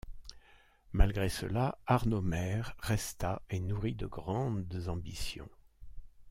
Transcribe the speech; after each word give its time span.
Malgré 0.93 1.29
cela, 1.29 1.77
Arnaud 1.85 2.23
Maire 2.23 2.73
resta 2.79 3.43
et 3.51 3.59
nourrit 3.59 3.93
de 3.93 4.07
grandes 4.07 4.85
ambitions. 4.87 5.47